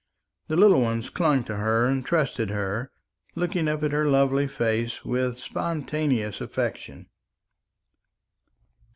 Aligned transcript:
The 0.47 0.55
little 0.55 0.81
ones 0.81 1.11
clung 1.11 1.43
to 1.43 1.57
her 1.57 1.85
and 1.85 2.03
trusted 2.03 2.49
her, 2.49 2.89
looking 3.35 3.67
up 3.67 3.83
at 3.83 3.91
her 3.91 4.07
lovely 4.09 4.47
face 4.47 5.05
with 5.05 5.37
spontaneous 5.37 6.41
affection. 6.41 7.05